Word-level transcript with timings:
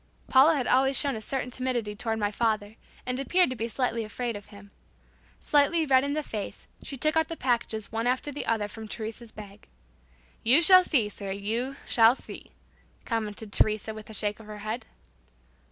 Paula 0.27 0.55
had 0.55 0.65
always 0.65 0.97
shown 0.97 1.15
a 1.15 1.21
certain 1.21 1.51
timidity 1.51 1.95
toward 1.95 2.17
my 2.17 2.31
father, 2.31 2.75
and 3.05 3.19
appeared 3.19 3.51
to 3.51 3.55
be 3.55 3.67
slightly 3.67 4.03
afraid 4.03 4.35
of 4.35 4.47
him. 4.47 4.71
Slightly 5.39 5.85
red 5.85 6.03
in 6.03 6.15
the 6.15 6.23
face, 6.23 6.67
she 6.81 6.97
took 6.97 7.15
out 7.15 7.27
the 7.27 7.37
packages 7.37 7.91
one 7.91 8.07
after 8.07 8.31
the 8.31 8.47
other 8.47 8.67
from 8.67 8.87
Teresa's 8.87 9.31
bag. 9.31 9.67
"You 10.41 10.59
shall 10.63 10.83
see, 10.83 11.07
sir. 11.07 11.29
You 11.29 11.75
shall 11.87 12.15
see," 12.15 12.49
commented 13.05 13.53
Teresa, 13.53 13.93
with 13.93 14.09
a 14.09 14.13
shake 14.15 14.39
of 14.39 14.47
her 14.47 14.57
head. 14.65 14.87